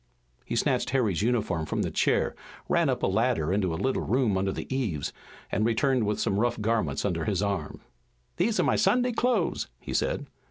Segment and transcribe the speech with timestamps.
[0.43, 2.33] He snatched Harry's uniform from the chair,
[2.67, 5.13] ran up a ladder into a little room under the eaves,
[5.51, 7.81] and returned with some rough garments under his arm.
[8.37, 10.25] "These are my Sunday clothes," he said.